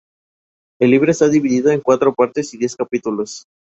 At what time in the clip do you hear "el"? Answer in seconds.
0.79-0.89